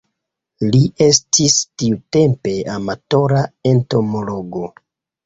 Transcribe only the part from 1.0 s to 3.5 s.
estis tiutempe amatora